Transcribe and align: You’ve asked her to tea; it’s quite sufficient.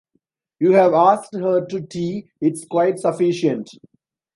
You’ve 0.59 0.77
asked 0.95 1.35
her 1.35 1.63
to 1.67 1.79
tea; 1.79 2.31
it’s 2.41 2.65
quite 2.65 2.97
sufficient. 2.99 3.69